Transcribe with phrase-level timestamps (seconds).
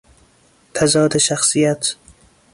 [0.73, 1.95] تضاد شخصیت